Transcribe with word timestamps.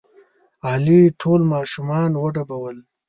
علي 0.69 1.01
ټول 1.21 1.41
ماشومان 1.53 2.11
وډبول. 2.17 2.77